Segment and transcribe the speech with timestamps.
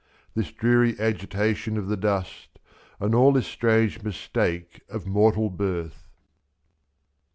[0.01, 2.57] / f<?This dreary agitation of the dust.
[2.99, 6.07] And all this strange mistake of mortal birth.